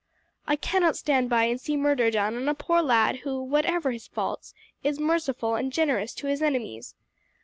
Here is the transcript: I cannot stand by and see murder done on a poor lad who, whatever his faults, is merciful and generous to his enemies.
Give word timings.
I 0.47 0.55
cannot 0.55 0.97
stand 0.97 1.29
by 1.29 1.43
and 1.43 1.61
see 1.61 1.77
murder 1.77 2.09
done 2.09 2.35
on 2.35 2.49
a 2.49 2.55
poor 2.55 2.81
lad 2.81 3.17
who, 3.17 3.39
whatever 3.39 3.91
his 3.91 4.07
faults, 4.07 4.55
is 4.83 4.99
merciful 4.99 5.53
and 5.53 5.71
generous 5.71 6.15
to 6.15 6.25
his 6.27 6.41
enemies. 6.41 6.95